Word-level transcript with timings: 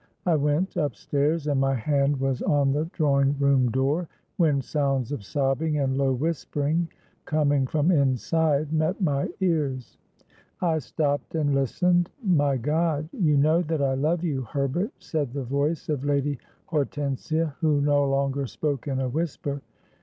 I 0.25 0.35
went 0.35 0.77
up 0.77 0.95
stairs, 0.95 1.45
and 1.45 1.61
my 1.61 1.75
hand 1.75 2.19
was 2.19 2.41
on 2.41 2.71
the 2.71 2.85
drawing 2.85 3.37
room 3.37 3.69
door, 3.69 4.07
when 4.37 4.59
sounds 4.59 5.11
of 5.11 5.23
sobbing 5.23 5.77
and 5.77 5.95
low 5.95 6.11
whispering, 6.11 6.89
coming 7.25 7.67
from 7.67 7.91
inside, 7.91 8.73
met 8.73 8.99
my 8.99 9.29
ears. 9.41 9.99
I 10.59 10.79
stopped 10.79 11.35
and 11.35 11.53
listened. 11.53 12.09
'My 12.23 12.57
God! 12.57 13.09
you 13.13 13.37
know 13.37 13.61
that 13.61 13.83
I 13.83 13.93
love 13.93 14.23
you, 14.23 14.41
Herbert,' 14.41 14.93
said 14.97 15.33
the 15.33 15.43
voice 15.43 15.87
of 15.87 16.03
Lady 16.03 16.39
Hortensia, 16.65 17.53
who 17.59 17.79
no 17.79 18.03
longer 18.09 18.47
spoke 18.47 18.87
in 18.87 18.99
a 19.01 19.07
whisper. 19.07 19.61